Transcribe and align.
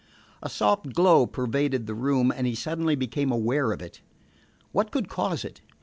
A 0.41 0.49
soft 0.49 0.93
glow 0.95 1.27
pervaded 1.27 1.85
the 1.85 1.93
room, 1.93 2.33
and 2.35 2.47
he 2.47 2.55
suddenly 2.55 2.95
became 2.95 3.31
aware 3.31 3.71
of 3.71 3.83
it. 3.83 4.01
What 4.71 4.89
could 4.89 5.07
cause 5.07 5.45
it? 5.45 5.61